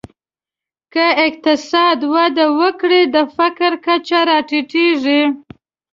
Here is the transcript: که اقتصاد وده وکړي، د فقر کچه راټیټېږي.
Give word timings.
که 0.93 1.05
اقتصاد 1.25 1.99
وده 2.13 2.45
وکړي، 2.59 3.01
د 3.13 3.15
فقر 3.35 3.71
کچه 3.85 4.19
راټیټېږي. 4.29 5.21